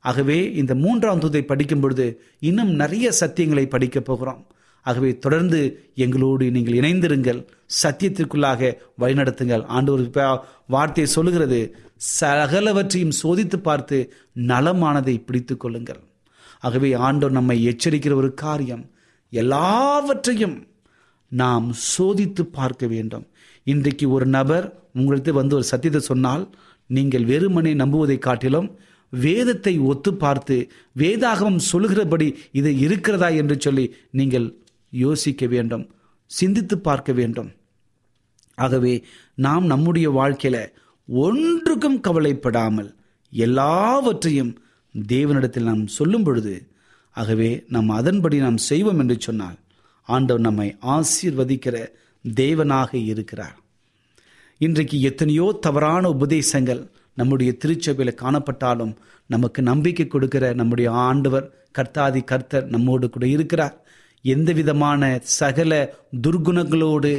ஆகவே 0.00 0.52
இந்த 0.52 0.74
மூன்றாம் 0.74 1.20
தூதை 1.20 1.42
படிக்கும் 1.42 1.80
பொழுது 1.80 2.22
இன்னும் 2.38 2.70
நிறைய 2.70 3.12
சத்தியங்களை 3.20 3.68
படிக்கப் 3.68 4.04
போகிறோம். 4.04 4.52
ஆகவே 4.86 5.10
தொடர்ந்து 5.24 5.60
எங்களோடு 6.04 6.44
நீங்கள் 6.56 6.78
இணைந்திருங்கள். 6.80 7.40
சத்தியத்திற்குள்ளாக 7.82 8.70
வழிநடத்துங்கள். 9.02 9.64
ஆண்டவர் 9.76 10.42
வார்த்தையை 10.74 11.08
சொல்லுகிறது. 11.16 11.60
சகலவற்றையும் 12.20 13.16
சோதித்து 13.22 13.58
பார்த்து 13.68 13.98
நலமானதை 14.50 15.16
பிடித்து 15.26 15.54
கொள்ளுங்கள். 15.56 16.00
ஆகவே 16.66 16.90
ஆண்டவர் 17.08 17.38
நம்மை 17.38 17.56
எச்சரிக்கிற 17.70 18.14
ஒரு 18.20 18.30
காரியம். 18.44 18.84
எல்லாவற்றையும் 19.32 20.56
நாம் 21.32 21.66
சோதித்து 21.94 22.42
பார்க்க 22.58 22.84
வேண்டும். 22.86 23.24
இன்றைக்கு 23.66 24.06
ஒரு 24.16 24.26
நபர் 24.36 24.66
உங்களுக்கு 24.98 25.32
வந்து 25.38 25.54
ஒரு 25.58 25.66
சத்தியத்தை 25.70 26.00
சொன்னால் 26.10 26.44
நீங்கள் 26.90 27.24
வெறுமனை 27.30 27.72
நம்புவதை 27.82 28.18
காட்டிலும் 28.26 28.68
வேதத்தை 29.12 29.72
ஒத்து 29.90 30.10
பார்த்து 30.22 30.56
வேதாகமம் 31.00 31.60
சொல்லுகிறபடி 31.70 32.28
இது 32.58 32.70
இருக்கிறதா 32.86 33.28
என்று 33.40 33.56
சொல்லி 33.66 33.84
நீங்கள் 34.20 34.46
யோசிக்க 34.90 35.46
வேண்டும் 35.46 35.90
சிந்தித்து 36.26 36.78
பார்க்க 36.78 37.12
வேண்டும். 37.12 37.52
ஆகவே 38.54 39.04
நாம் 39.34 39.66
நம்முடைய 39.66 40.10
வாழ்க்கையில 40.10 40.72
ஒன்றுக்கும் 41.08 42.00
கவலைப்படாமல் 42.00 42.94
எல்லாவற்றையும் 43.30 44.58
தேவனிடத்தில் 45.08 45.68
நாம் 45.70 45.86
சொல்லும் 45.86 46.22
பொழுது 46.22 46.68
ஆகவே 47.10 47.64
நாம் 47.68 47.88
அதன்படி 47.88 48.38
நாம் 48.38 48.56
செய்வோம் 48.56 48.98
என்று 48.98 49.16
சொன்னால் 49.20 49.58
ஆண்டவர் 50.02 50.40
நம்மை 50.40 50.76
ஆசீர்வதிக்கிற 50.82 51.76
தேவனாக 52.24 52.90
இருக்கிறார். 52.94 53.56
இன்றைக்கு 54.58 55.00
எத்தனையோ 55.00 55.58
தவறான 55.60 56.08
உபதேசங்கள் 56.08 56.90
நம்முடைய 57.14 57.52
திருச்சபையில் 57.52 58.20
காணப்பட்டாலும் 58.22 58.96
நமக்கு 59.26 59.62
நம்பிக்கை 59.62 60.06
கொடுக்கிற 60.06 60.52
நம்முடைய 60.52 60.90
ஆண்டவர் 60.90 61.54
கர்த்தாதி 61.78 62.24
கர்த்தர் 62.24 62.66
நம்மோடு 62.66 63.10
கூட 63.10 63.26
இருக்கிறார். 63.26 63.76
எந்த 64.24 64.52
விதமான 64.52 65.20
சகல 65.22 65.72
துர்குணங்களோடு 66.26 67.12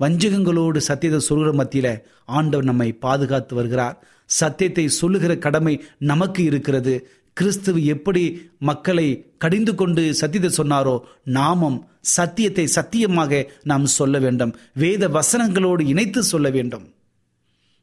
வஞ்சகங்களோடு 0.00 0.76
சத்தியத்தை 0.76 1.20
சொல்கிற 1.20 1.52
மத்தியில் 1.52 2.02
ஆண்டவர் 2.24 2.64
நம்மை 2.64 2.92
பாதுகாத்து 2.92 3.54
வருகிறார். 3.54 3.96
சத்தியத்தை 4.30 4.88
சொல்லுகிற 4.88 5.36
கடமை 5.36 5.74
நமக்கு 5.98 6.44
இருக்கிறது. 6.44 6.94
கிறிஸ்துவ 7.34 7.78
எப்படி 7.78 8.24
மக்களை 8.58 9.06
கடிந்து 9.38 9.74
கொண்டு 9.74 10.14
சத்தியத்தை 10.14 10.50
சொன்னாரோ 10.56 11.00
நாமும் 11.24 11.78
சத்தியத்தை 12.00 12.66
சத்தியமாக 12.66 13.50
நாம் 13.62 13.86
சொல்ல 13.86 14.18
வேண்டும். 14.18 14.54
வேத 14.72 15.08
வசனங்களோடு 15.08 15.80
இணைத்து 15.80 16.22
சொல்ல 16.22 16.50
வேண்டும். 16.50 16.86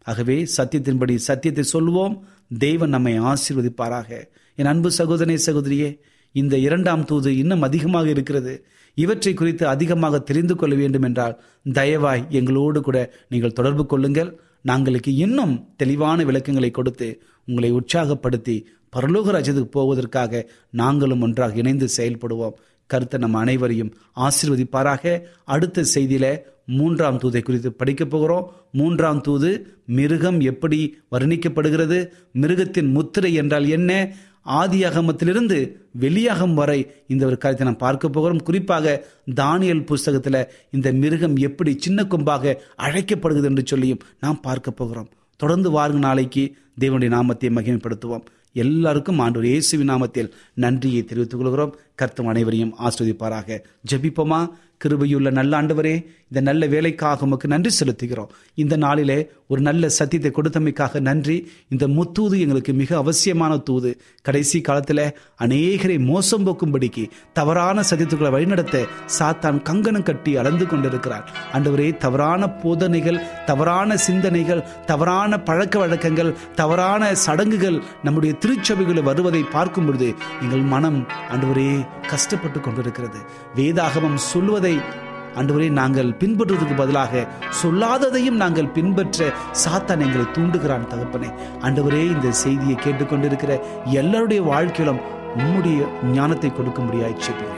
ஆகவே 0.03 0.47
சத்தியத்தின்படி 0.57 1.15
சத்தியத்தை 1.15 1.65
சொல்வோம் 1.73 2.15
தெய்வன் 2.57 2.89
நம்மை 2.89 3.19
ஆசீர்வதிப்பாராக. 3.19 4.09
என் 4.55 4.65
அன்பு 4.65 4.91
சகோதரனே 4.97 5.37
சகோதரியே 5.45 5.89
இந்த 6.31 6.57
இரண்டாம் 6.57 7.05
தூது 7.05 7.37
இன்னும் 7.37 7.61
அதிகமாக 7.61 8.09
இருக்கிறது. 8.09 8.65
இவற்றை 8.93 9.33
குறித்து 9.33 9.67
அதிகமாக 9.67 10.19
தெரிந்து 10.19 10.55
கொள்ள 10.55 10.75
வேண்டும் 10.75 11.01
என்றால் 11.01 11.41
தயவாய் 11.69 12.27
எங்களோடு 12.29 12.81
கூட 12.81 13.13
நீங்கள் 13.29 13.53
தொடர்பு 13.53 13.85
கொள்ளுங்கள். 13.85 14.39
நாங்களுக்கு 14.67 15.07
இன்னும் 15.07 15.69
தெளிவான 15.77 16.23
விளக்கங்களை 16.23 16.71
கொடுத்து 16.71 17.21
உங்களை 17.45 17.73
உற்சாகப்படுத்தி 17.73 18.65
பரலோக 18.95 19.31
ராஜ்யத்துக்கு 19.31 19.71
போவதற்காக 19.71 20.49
நாங்களும் 20.69 21.21
ஒன்றாக 21.21 21.55
இணைந்து 21.55 21.87
செயல்படுவோம். 21.97 22.53
கருத்தை 22.85 23.19
நம் 23.19 23.33
அனைவரையும் 23.33 23.93
ஆசீர்வதிப்பாராக. 24.15 25.21
அடுத்த 25.43 25.83
செய்தியில 25.93 26.37
மூன்றாம் 26.65 27.17
தூதை 27.17 27.41
குறித்து 27.41 27.73
படிக்கப் 27.73 28.09
போகிறோம். 28.09 28.51
மூன்றாம் 28.71 29.21
தூது 29.21 29.79
மிருகம் 29.85 30.39
எப்படி 30.39 30.97
வர்ணிக்கப்படுகிறது? 31.11 32.07
மிருகத்தின் 32.33 32.91
முத்திரை 32.91 33.33
என்றால் 33.33 33.67
என்ன? 33.67 34.13
ஆதி 34.41 34.83
அகமத்திலிருந்து 34.83 35.71
வெளியாகம் 35.91 36.53
வரை 36.53 36.91
இந்த 37.07 37.25
ஒரு 37.25 37.37
காரியத்தை 37.37 37.67
நாம் 37.67 37.77
பார்க்க 37.77 38.09
போகிறோம். 38.09 38.41
குறிப்பாக 38.41 39.05
தானியல் 39.35 39.85
புஸ்தகத்தில் 39.85 40.49
இந்த 40.71 40.91
மிருகம் 40.91 41.35
எப்படி 41.35 41.75
சின்ன 41.77 42.03
கொம்பாக 42.03 42.55
அழைக்கப்படுகிறது 42.75 43.49
என்று 43.49 43.63
சொல்லியும் 43.65 43.99
நாம் 44.19 44.39
பார்க்க 44.41 44.71
போகிறோம். 44.71 45.09
தொடர்ந்து 45.35 45.71
வாருங்க 45.71 45.97
நாளைக்கு 45.97 46.55
தேவனுடைய 46.79 47.07
நாமத்தை 47.07 47.49
மகிமைப்படுத்துவோம். 47.49 48.25
எல்லாருக்கும் 48.53 49.19
ஆண்டு 49.19 49.41
இயேசுவின் 49.41 49.89
நாமத்தில் 49.89 50.31
நன்றியை 50.53 51.03
தெரிவித்துக் 51.03 51.39
கொள்கிறோம். 51.39 51.75
கர்த்தம் 51.95 52.27
அனைவரையும் 52.27 52.75
ஆஸ்வதிப்பாராக. 52.79 53.59
ஜபிப்போமா? 53.91 54.49
கிருபையுள்ள 54.83 55.31
நல்ல 55.31 55.61
ஆண்டவரே 55.61 56.05
இந்த 56.31 56.41
நல்ல 56.47 56.65
வேலைக்காக 56.65 57.25
உமக்கு 57.25 57.47
நன்றி 57.47 57.71
செலுத்துகிறோம். 57.77 58.29
இந்த 58.55 58.75
நாளிலே 58.75 59.17
ஒரு 59.47 59.61
நல்ல 59.61 59.89
சத்தியத்தை 59.89 60.29
கொடுத்தமைக்காக 60.35 60.99
நன்றி. 60.99 61.35
இந்த 61.69 61.85
முத்தூது 61.87 62.35
எங்களுக்கு 62.43 62.73
மிக 62.73 62.91
அவசியமான 62.97 63.57
தூது. 63.57 63.91
கடைசி 64.21 64.61
காலத்தில் 64.61 65.03
அநேகரை 65.43 65.97
மோசம் 66.11 66.45
போக்கும்படிக்கு 66.47 67.03
தவறான 67.33 67.83
சத்தியத்துக்களை 67.89 68.31
வழிநடத்த 68.31 68.85
சாத்தான் 69.17 69.61
கங்கணம் 69.61 70.07
கட்டி 70.11 70.37
அளந்து 70.37 70.67
கொண்டிருக்கிறார். 70.67 71.25
ஆண்டவரே 71.53 71.97
தவறான 71.97 72.49
போதனைகள் 72.63 73.19
தவறான 73.45 73.97
சிந்தனைகள் 73.97 74.63
தவறான 74.85 75.41
பழக்க 75.49 75.79
வழக்கங்கள் 75.79 76.33
தவறான 76.55 77.13
சடங்குகள் 77.15 77.81
நம்முடைய 78.03 78.35
திருச்சபைகளை 78.45 79.03
வருவதை 79.03 79.43
பார்க்கும் 79.43 79.85
பொழுது 79.85 80.09
எங்கள் 80.41 80.65
மனம் 80.73 81.07
அன்றுவரே 81.33 81.69
கஷ்டப்பட்டு 82.07 82.59
கொண்டிருக்கிறது. 82.59 83.21
வேதாகமம் 83.55 84.19
சொல்வதை 84.31 84.75
அன்றுவரே 85.35 85.69
நாங்கள் 85.69 86.07
பின்பற்றுவதற்கு 86.07 86.75
பதிலாக 86.75 87.27
சொல்லாததையும் 87.63 88.35
நாங்கள் 88.35 88.67
பின்பற்ற 88.67 89.33
சாத்தான் 89.65 89.99
எங்களை 89.99 90.25
தூண்டுகிறான் 90.33 90.87
தகப்பனே. 90.87 91.29
அன்றுவரே 91.61 92.11
இந்த 92.11 92.31
செய்தியை 92.31 92.75
கேட்டுக்கொண்டிருக்கிற 92.75 93.61
எல்லாருடைய 93.85 94.41
வாழ்க்கையிலும் 94.41 95.01
உம்முடைய 95.35 95.87
ஞானத்தை 96.11 96.53
கொடுக்க 96.53 96.81
செய்கிறேன் 97.19 97.57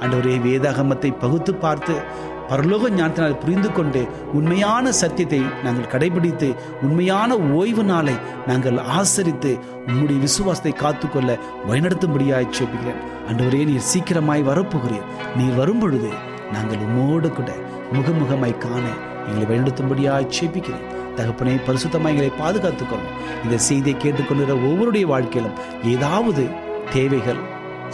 அன்றுவரே 0.00 0.38
வேதாகமத்தை 0.38 1.18
பகுத்து 1.18 1.54
பார்த்து 1.54 2.00
பரலோக 2.48 2.90
ஞானத்தினால் 2.90 3.38
புரிந்து 3.38 3.72
கொண்டு 3.72 4.08
உண்மையான 4.32 4.92
சத்தியத்தை 4.92 5.40
நாங்கள் 5.64 5.90
கடைபிடித்து 5.92 6.56
உண்மையான 6.82 7.38
ஓய்வு 7.38 7.84
நாளை 7.84 8.14
நாங்கள் 8.46 8.78
ஆசரித்து 8.78 9.58
உம்முடைய 9.86 10.18
விசுவாசத்தை 10.18 10.72
காத்துக்கொள்ள 10.72 11.38
வழிநடத்தும்படியாய் 11.68 12.50
செப்புகிறேன் 12.50 13.00
ஆண்டவரே 13.28 13.64
நீர் 13.64 13.88
சீக்கிரமாய் 13.92 14.42
வரப்போகிறீர். 14.42 15.06
நீர் 15.36 15.54
வரும் 15.54 15.78
பொழுது 15.78 16.10
நாங்கள் 16.52 16.84
உம்மோடு 16.86 17.28
கூட 17.30 17.50
முகமுகமாய் 17.92 18.58
காண 18.58 18.84
எங்களை 19.26 19.46
வழிநடத்தும்படியாய் 19.48 20.32
சேப்பிக்கிறேன் 20.36 20.86
தகப்பனை 21.16 21.56
பரிசுத்தமாக 21.66 22.12
எங்களை 22.12 22.30
பாதுகாத்துக்கொள்ளும் 22.38 23.14
இந்த 23.44 23.56
செய்தியை 23.58 23.96
கேட்டுக்கொள்கிற 23.96 24.54
ஒவ்வொருடைய 24.68 25.04
வாழ்க்கையிலும் 25.04 25.58
ஏதாவது 25.84 26.44
தேவைகள் 26.92 27.42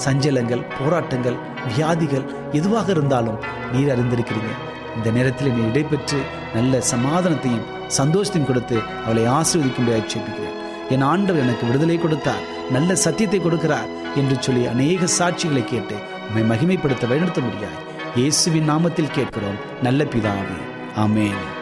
சஞ்சலங்கள் 0.05 0.69
போராட்டங்கள் 0.79 1.39
வியாதிகள் 1.69 2.27
எதுவாக 2.53 2.91
இருந்தாலும் 2.91 3.39
நீர் 3.73 3.93
அறிந்திருக்கிறீங்க. 3.95 4.53
இந்த 4.97 5.11
நேரத்தில் 5.11 5.53
நீ 5.53 5.63
இடைபெற்று 5.69 6.19
நல்ல 6.55 6.83
சமாதானத்தையும் 6.91 7.67
சந்தோஷத்தையும் 7.97 8.47
கொடுத்து 8.47 8.77
அவளை 9.05 9.25
ஆசீர்வதிக்கும்படியாக 9.29 10.09
ஜெபிக்கிறேன் 10.13 10.57
என் 10.89 11.03
ஆண்டவர் 11.03 11.43
எனக்கு 11.43 11.67
விடுதலை 11.67 11.99
கொடுத்தார் 11.99 12.47
நல்ல 12.71 12.95
சத்தியத்தை 12.97 13.41
கொடுக்கிறார் 13.41 13.91
என்று 14.17 14.37
சொல்லி 14.41 14.67
அநேக 14.67 15.07
சாட்சிகளை 15.19 15.65
கேட்டு 15.65 15.97
உண்மை 16.27 16.45
மகிமைப்படுத்த 16.45 17.07
வழிநடத்த 17.07 17.41
முடியாது 17.41 17.77
இயேசுவின் 18.15 18.71
நாமத்தில் 18.71 19.11
கேட்கிறோம். 19.11 19.57
நல்ல 19.83 20.05
பிதாவே. 20.05 20.59
அமேன் 20.97 21.57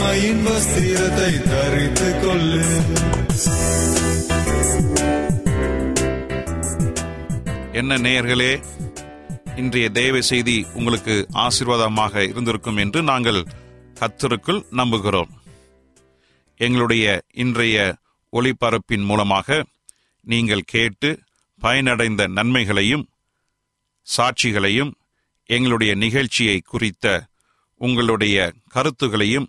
வல்லமையின் 0.00 0.44
வஸ்திரத்தை 0.46 1.30
தரித்து 1.48 2.06
கொள்ளு. 2.20 2.60
என்ன 7.72 7.98
நேயர்களே 7.98 8.52
இன்றைய 9.56 9.90
தேவ 9.98 10.20
செய்தி 10.30 10.56
உங்களுக்கு 10.74 11.14
ஆசீர்வாதமாக 11.44 12.22
இருந்திருக்கும் 12.28 12.76
என்று 12.76 13.02
நாங்கள் 13.10 13.40
கத்தருக்குள் 14.00 14.62
நம்புகிறோம். 14.80 15.30
எங்களுடைய 16.60 17.04
இன்றைய 17.44 17.76
ஒளிபரப்பின் 18.32 19.06
மூலமாக 19.12 19.64
நீங்கள் 20.32 20.68
கேட்டு 20.74 21.10
பயனடைந்த 21.60 22.28
நன்மைகளையும் 22.38 23.06
சாட்சிகளையும் 24.16 24.94
எங்களுடைய 25.50 25.94
நிகழ்ச்சியை 25.94 26.58
குறித்த 26.72 27.06
உங்களுடைய 27.80 28.36
கருத்துகளையும் 28.68 29.48